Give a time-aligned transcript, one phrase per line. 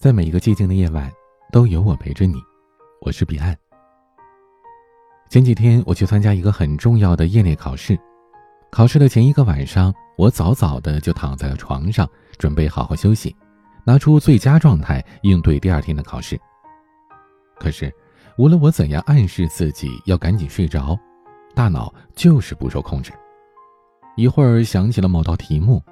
[0.00, 1.12] 在每一个寂静的夜晚，
[1.52, 2.42] 都有我陪着你。
[3.02, 3.54] 我是彼岸。
[5.28, 8.00] 前几天我去参加一个很重要的业内考试，
[8.70, 12.08] 考试的前一个晚上，我早早的就躺在了床上，
[12.38, 13.36] 准备好好休息，
[13.84, 16.40] 拿出最佳状态应对第二天的考试。
[17.56, 17.94] 可是，
[18.38, 20.98] 无论我怎样暗示自己要赶紧睡着，
[21.54, 23.12] 大脑就是不受控制，
[24.16, 25.82] 一会儿想起了某道题目，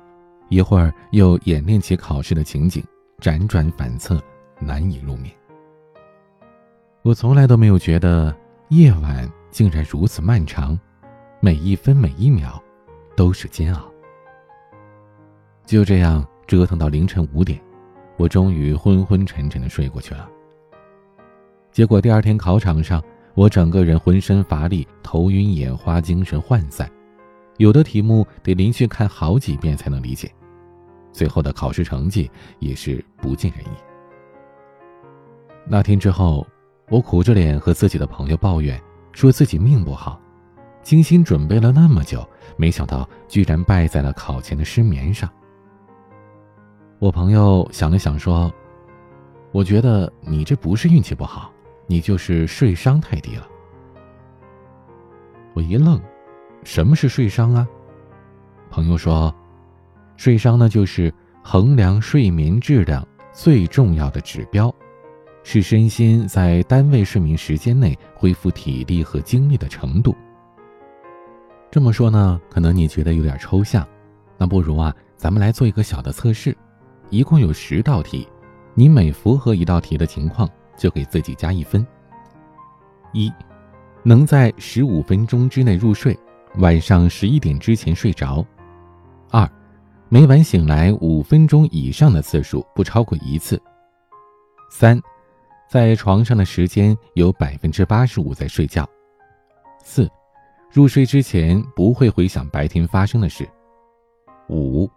[0.48, 2.82] 一会儿又演练起考试的情景。
[3.20, 4.22] 辗转反侧，
[4.60, 5.34] 难以入眠。
[7.02, 8.32] 我从来都没有觉得
[8.68, 10.78] 夜晚竟然如此漫长，
[11.40, 12.62] 每一分每一秒
[13.16, 13.92] 都是煎熬。
[15.66, 17.60] 就这样折腾到凌晨五点，
[18.16, 20.30] 我终于昏昏沉沉的睡过去了。
[21.72, 23.02] 结果第二天考场上，
[23.34, 26.88] 我整个人浑身乏力、头晕眼花、精神涣散，
[27.56, 30.30] 有的题目得连续看好几遍才能理解。
[31.12, 33.76] 最后的考试成绩也是不尽人意。
[35.66, 36.46] 那天之后，
[36.88, 38.80] 我苦着脸和自己的朋友抱怨，
[39.12, 40.20] 说自己命不好，
[40.82, 45.28] 精心准备了那么久，没想到居然败在了考前的失眠上。
[46.98, 48.52] 我朋友想了想说
[49.52, 51.52] ：“我觉得你这不是运气不好，
[51.86, 53.46] 你就是睡商太低了。”
[55.52, 56.00] 我一愣
[56.64, 57.68] ：“什么是睡商啊？”
[58.70, 59.34] 朋友说。
[60.18, 64.74] 睡商呢，就是衡量睡眠质量最重要的指标，
[65.44, 70.12] 是身心在单位睡眠时间内恢复体力和精力的程度。
[71.70, 73.86] 这么说呢，可能你觉得有点抽象，
[74.36, 76.54] 那不如啊，咱们来做一个小的测试，
[77.10, 78.26] 一共有十道题，
[78.74, 81.86] 你每符合一道题的情况，就给自己加一分。
[83.12, 83.32] 一，
[84.02, 86.18] 能在十五分钟之内入睡，
[86.56, 88.44] 晚上十一点之前睡着。
[89.30, 89.48] 二。
[90.10, 93.60] 每晚醒来五分钟以上的次数不超过一次。
[94.70, 94.98] 三，
[95.68, 98.88] 在床上的时间有百分之八十五在睡觉。
[99.84, 100.10] 四，
[100.72, 103.46] 入睡之前不会回想白天发生的事。
[104.48, 104.88] 五，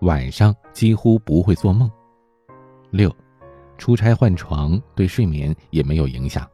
[0.00, 1.90] 晚上几乎不会做梦。
[2.90, 3.10] 六，
[3.78, 6.46] 出差换床对睡眠也没有影响。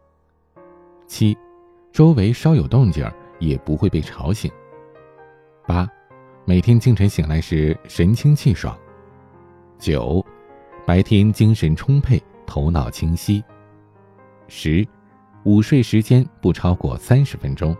[1.08, 1.36] 七，
[1.90, 3.04] 周围稍有动静
[3.40, 4.48] 也不会被吵醒。
[5.66, 5.90] 八。
[6.48, 8.78] 每天清晨醒来时神清气爽。
[9.80, 10.24] 九，
[10.86, 13.42] 白天精神充沛，头脑清晰。
[14.46, 14.86] 十，
[15.42, 17.76] 午睡时间不超过三十分钟。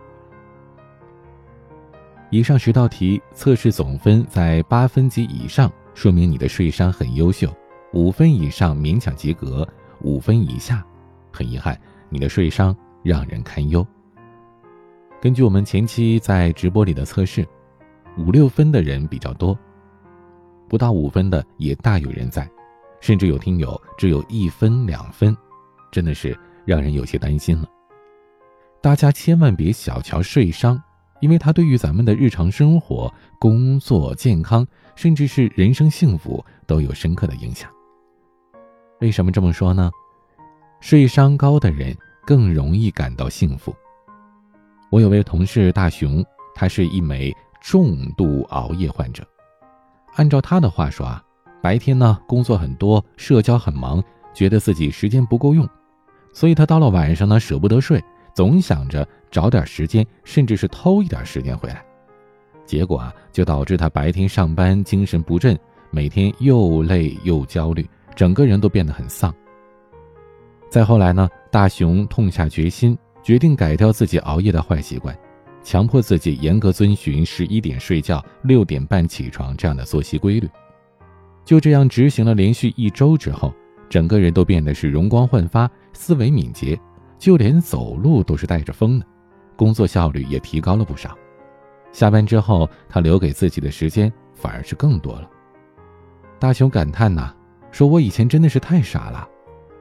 [2.29, 7.47] 以上十道题测试总分在八分及以上，说明你的睡商很优秀；
[7.93, 9.65] 五分以上勉强及格；
[10.01, 10.85] 五分以下，
[11.31, 11.79] 很遗憾，
[12.09, 13.87] 你的睡商让人堪忧。
[15.21, 17.47] 根据我们前期在直播里的测试。
[18.17, 19.57] 五六分的人比较多，
[20.67, 22.49] 不到五分的也大有人在，
[22.99, 25.35] 甚至有听友只有一分两分，
[25.91, 27.67] 真的是让人有些担心了。
[28.81, 30.81] 大家千万别小瞧睡商，
[31.19, 37.69] 因为它对于咱们的日常生活、工作、健康，甚至是人生幸福都有深刻的影响。
[38.99, 39.91] 为什么这么说呢？
[40.79, 41.95] 睡商高的人
[42.25, 43.75] 更容易感到幸福。
[44.89, 47.31] 我有位同事大熊，他是一枚。
[47.61, 49.23] 重度熬夜患者，
[50.15, 51.21] 按照他的话说啊，
[51.61, 54.03] 白天呢工作很多，社交很忙，
[54.33, 55.67] 觉得自己时间不够用，
[56.31, 58.03] 所以他到了晚上呢舍不得睡，
[58.33, 61.83] 总想着找点时间，甚至是偷一点时间回来，
[62.65, 65.57] 结果啊就导致他白天上班精神不振，
[65.89, 69.33] 每天又累又焦虑，整个人都变得很丧。
[70.69, 75.17] 再后来呢，大雄痛下决心，决定改掉自己熬夜的坏习惯。
[75.67, 80.49] 强迫自己严格遵循十一点睡觉、六点半起床这样的作息规律，
[81.43, 83.53] 就这样执行了连续一周之后，
[83.89, 86.79] 整个人都变得是容光焕发、思维敏捷，
[87.19, 89.05] 就连走路都是带着风的，
[89.57, 91.13] 工作效率也提高了不少。
[91.91, 95.29] 下班之后，他留给自己的时间反而是更多了。
[96.39, 97.35] 大雄感叹呐，
[97.73, 99.27] 说我以前真的是太傻了，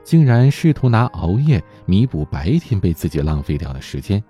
[0.02, 4.20] 竟然试图拿熬夜弥补白天被自己浪费掉的时间。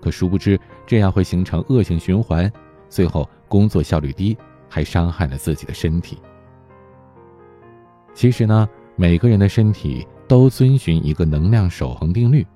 [0.00, 2.50] 可殊不知，这样会形成恶性循环，
[2.88, 4.36] 最后工作效率低，
[4.68, 6.18] 还伤害了自己的身体。
[8.14, 12.46] 其实呢，每个人的身体都遵循一个能量守恒定律：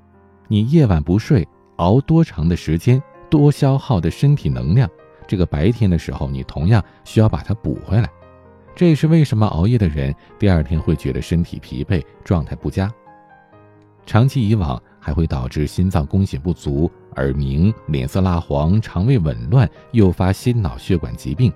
[0.49, 1.46] 你夜晚不睡，
[1.76, 4.88] 熬多长的时间，多消耗的身体能量，
[5.26, 8.08] 这个白天的时候你同样需要把它补回来。
[8.75, 12.93] 这也是为什么熬夜的人第二天会觉得身体疲惫、状态不佳。
[14.05, 16.91] 长期以往，还会导致心脏供血不足。
[17.17, 21.53] 耳鸣、脸色蜡黄、肠胃紊乱，诱发心脑血管疾病。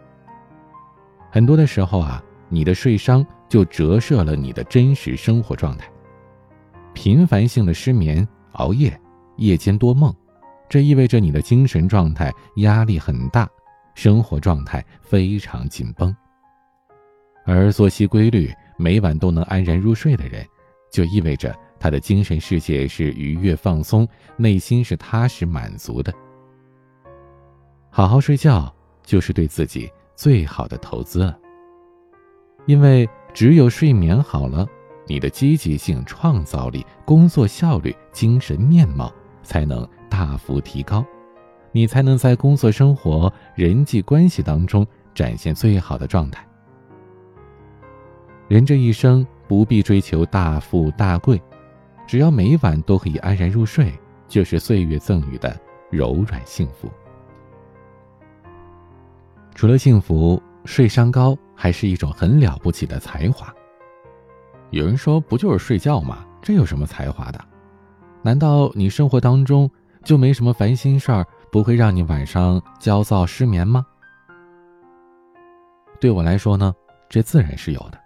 [1.31, 5.91] 很多的时候啊，你的睡伤就折射了你的真实生活状态。
[6.95, 8.99] 频繁性的失眠、熬夜、
[9.37, 10.15] 夜间多梦，
[10.69, 13.49] 这意味着你的精神状态压力很大，
[13.95, 16.15] 生活状态非常紧绷。
[17.45, 20.45] 而作息规律，每晚都能安然入睡的人，
[20.91, 26.13] 就意味着他的精神世界是愉悦放松，内心是踏实满足的。
[27.91, 28.73] 好好睡觉，
[29.03, 31.39] 就是对自己最好的投资了。
[32.67, 34.67] 因为只有睡眠好了，
[35.07, 41.05] 你的积极性、创造力、工作效率、精神面貌才能大幅提高，
[41.73, 46.47] 你才能在工作、生活、人际关系当中展现最好的状态。
[48.49, 51.41] 人这一生不必追求大富大贵，
[52.09, 53.93] 只要每晚都可以安然入睡，
[54.27, 55.55] 就是岁月赠予的
[55.91, 56.91] 柔软幸福。
[59.55, 63.55] 除了幸福，睡商高还是一种很了不起的才华。
[64.71, 66.25] 有人说，不就是睡觉吗？
[66.41, 67.39] 这有什么才华的？
[68.23, 69.71] 难道你生活当中
[70.03, 73.85] 就没什么烦心事儿，不会让你晚上焦躁失眠吗？
[76.01, 76.75] 对我来说呢，
[77.07, 78.01] 这自然是有的。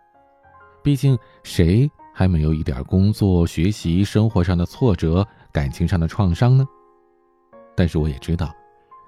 [0.82, 6.66] 毕竟，谁还没有一点工作、学习、生活上的挫折、感情上的创伤呢？
[7.74, 8.54] 但是我也知道，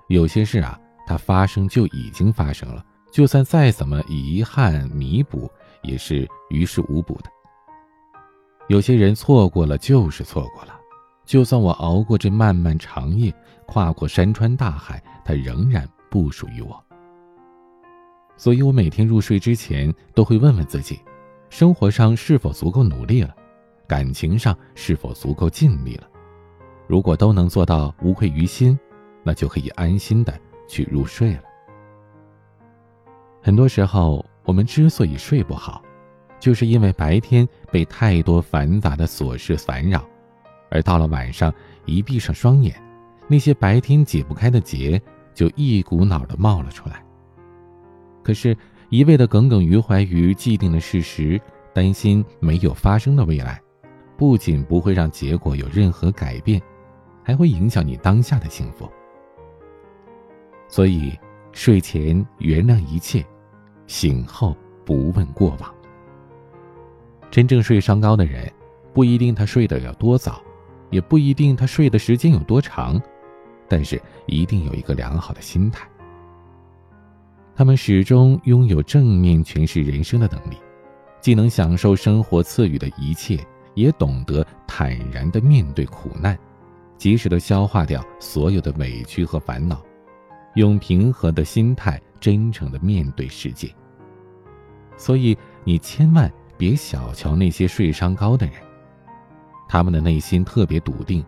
[0.08, 5.50] 有些事啊，它发生就已经发生了，就算再怎么遗憾弥补，
[5.82, 7.30] 也是于事无补的。
[8.68, 10.74] 有些人错过了就是错过了，
[11.26, 13.30] 就算我熬过这漫漫长夜，
[13.66, 16.82] 跨过山川大海，它仍然不属于我。
[18.36, 20.98] 所以我每天入睡之前都会问问自己。
[21.50, 23.34] 生活上是否足够努力了？
[23.86, 26.08] 感情上是否足够尽力了？
[26.86, 28.78] 如果都能做到无愧于心，
[29.22, 30.32] 那就可以安心的
[30.66, 31.42] 去入睡了。
[33.42, 35.82] 很多时候，我们之所以睡不好，
[36.40, 40.02] 就是因为白天被太多繁杂的琐事烦扰，
[40.70, 41.52] 而到了晚上
[41.84, 42.74] 一闭上双眼，
[43.28, 45.00] 那些白天解不开的结
[45.34, 47.04] 就一股脑的冒了出来。
[48.22, 48.56] 可是。
[48.90, 51.40] 一味的耿耿于怀于既定的事实，
[51.72, 53.60] 担心没有发生的未来，
[54.16, 56.60] 不仅不会让结果有任何改变，
[57.22, 58.88] 还会影响你当下的幸福。
[60.68, 61.18] 所以，
[61.52, 63.24] 睡前原谅一切，
[63.86, 65.74] 醒后不问过往。
[67.30, 68.50] 真正睡商高的人，
[68.92, 70.40] 不一定他睡得有多早，
[70.90, 73.00] 也不一定他睡的时间有多长，
[73.68, 75.88] 但是一定有一个良好的心态。
[77.56, 80.56] 他们始终拥有正面诠释人生的能力，
[81.20, 83.38] 既能享受生活赐予的一切，
[83.74, 86.36] 也懂得坦然地面对苦难，
[86.98, 89.80] 及时地消化掉所有的委屈和烦恼，
[90.54, 93.72] 用平和的心态真诚地面对世界。
[94.96, 98.54] 所以，你千万别小瞧那些睡商高的人，
[99.68, 101.24] 他们的内心特别笃定，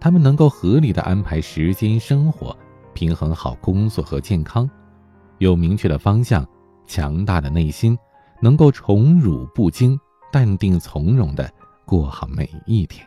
[0.00, 2.56] 他们能够合理的安排时间、生活，
[2.94, 4.68] 平衡好工作和健康。
[5.38, 6.46] 有明确的方向，
[6.86, 7.98] 强大的内心，
[8.40, 9.98] 能够宠辱不惊，
[10.32, 11.50] 淡定从容的
[11.84, 13.06] 过好每一天。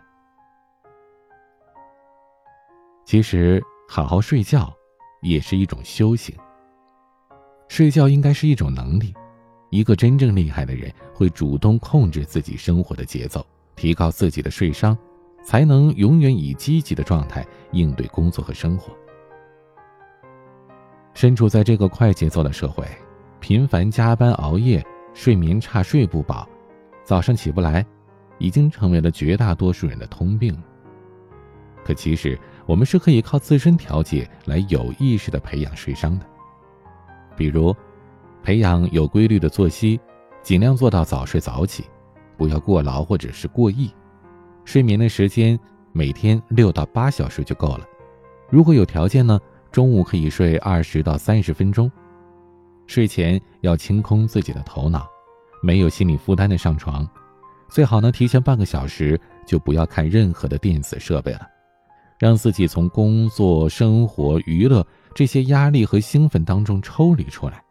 [3.05, 4.71] 其实，好好睡觉
[5.21, 6.35] 也是一种修行。
[7.67, 9.13] 睡觉应该是一种能力，
[9.71, 14.97] 一个真正厉害的人会主动控制自己生活的节奏，提高自己的睡商，
[15.43, 18.93] 才能永远以积极的状态应对工作和生活。
[21.13, 22.85] 身处在这个快节奏的社会，
[23.39, 26.47] 频繁加班熬夜、睡眠差、睡不饱、
[27.03, 27.85] 早上起不来，
[28.37, 30.55] 已经成为了绝大多数人的通病。
[31.83, 36.25] 可其实，我们是可以靠自身调节来有意识的培养睡商的。
[37.35, 37.75] 比如，
[38.43, 39.99] 培养有规律的作息，
[40.41, 41.85] 尽量做到早睡早起，
[42.37, 43.91] 不要过劳或者是过易。
[44.63, 45.59] 睡眠的时间
[45.91, 47.85] 每天六到八小时就够了。
[48.49, 49.39] 如果有条件呢？
[49.71, 51.91] 中午可以睡二十到三十分钟，
[52.87, 55.07] 睡前要清空自己的头脑，
[55.61, 57.07] 没有心理负担的上床，
[57.69, 61.47] 最好呢提前半个小时就不要看任何的电子设备了，
[62.17, 67.63] 让自己从工作、生活、娱乐这些压力和兴奋当中抽离出来，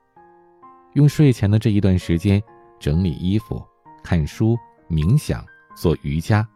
[0.95, 2.41] 用睡前的这一段时间
[2.79, 3.61] 整理衣服、
[4.05, 4.57] 看书、
[4.89, 5.45] 冥想、
[5.77, 6.47] 做瑜伽，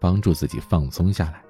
[0.00, 1.43] 帮助自己放松下来。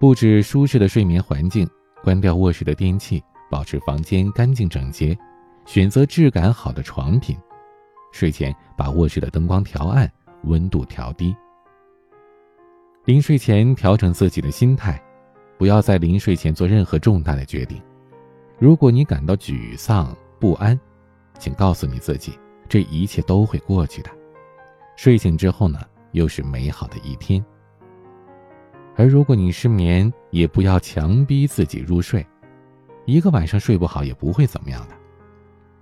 [0.00, 1.68] 布置舒适的睡眠环境，
[2.04, 5.18] 关掉卧室的电器，保持房间干净整洁，
[5.66, 7.36] 选择质感好的床品。
[8.12, 10.08] 睡前把卧室的灯光调暗，
[10.44, 11.34] 温度调低。
[13.06, 15.02] 临睡前调整自己的心态，
[15.58, 17.82] 不要在临睡前做任何重大的决定。
[18.56, 20.78] 如果你感到沮丧不安，
[21.40, 22.38] 请告诉你自己，
[22.68, 24.10] 这一切都会过去的。
[24.96, 25.80] 睡醒之后呢，
[26.12, 27.44] 又是美好的一天。
[28.98, 32.26] 而如果你失眠，也不要强逼自己入睡，
[33.06, 34.94] 一个晚上睡不好也不会怎么样的。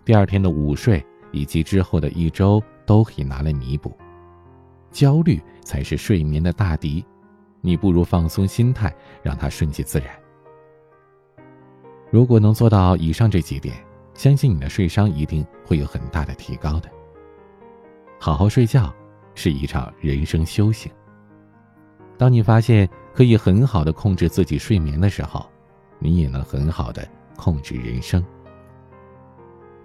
[0.04, 3.96] 第二天的午睡以及之后的一周都可以拿来弥补。
[4.90, 7.02] 焦虑才是睡眠的大敌，
[7.62, 10.08] 你不如放松心态，让它顺其自然。
[12.11, 13.75] 如果能做到以上这几点，
[14.12, 16.90] 相信你的睡商一定会有很大的提高的。
[18.20, 18.94] 好好睡觉
[19.35, 20.92] 是一场人生修行。
[22.18, 25.46] 当你发现可以很好的控制自己睡眠的时候，
[25.99, 28.23] 你也能很好的控制人生。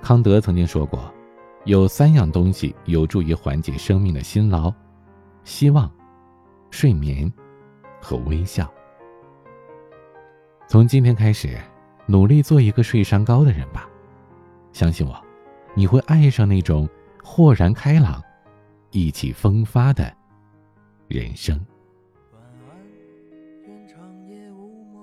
[0.02, 1.10] 康德曾经说过，
[1.64, 4.74] 有三样东西有助于缓解生命的辛劳。
[5.46, 5.90] 希望、
[6.72, 7.32] 睡眠
[8.02, 8.70] 和微笑。
[10.68, 11.58] 从今天开始，
[12.06, 13.90] 努力做一个睡商高的人吧。
[14.74, 15.16] 相信我，
[15.74, 16.88] 你会爱上那种
[17.24, 18.22] 豁然开朗、
[18.92, 20.14] 意气风发的
[21.08, 21.58] 人生。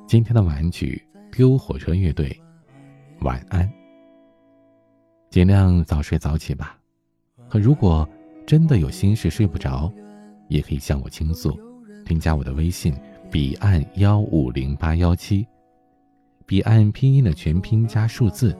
[0.08, 2.30] 今天的晚安曲《丢火车乐队》，
[3.26, 3.70] 晚安。
[5.28, 6.78] 尽量早睡早起吧。
[7.46, 8.08] 可如果
[8.46, 9.92] 真的有心事睡不着，
[10.48, 11.60] 也可以向我倾诉，
[12.06, 12.98] 添加我的微信
[13.30, 15.46] 彼岸幺五零八幺七，
[16.46, 18.56] 彼岸拼音的全拼加数字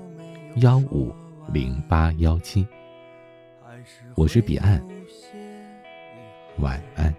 [0.57, 1.11] 幺五
[1.51, 2.67] 零八幺七。
[4.15, 4.87] 我是彼岸，
[6.59, 7.15] 晚安。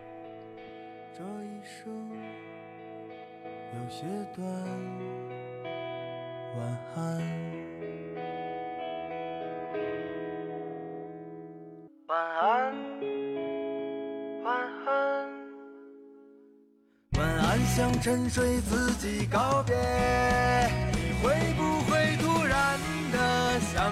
[3.89, 4.05] 些
[4.35, 4.45] 短，
[6.55, 6.61] 晚
[6.95, 6.97] 安。
[12.05, 12.73] 晚安。
[14.43, 14.55] 晚
[14.85, 15.27] 安，
[17.17, 19.75] 晚安向沉睡自己告别，
[20.93, 22.79] 你会不会突然
[23.11, 23.91] 的想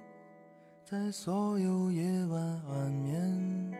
[0.91, 3.71] 在所有夜晚安眠。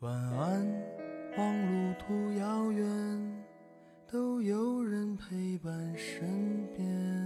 [0.00, 0.66] 晚安，
[1.38, 3.44] 望路途遥远。
[4.10, 7.21] 都有人陪伴身边。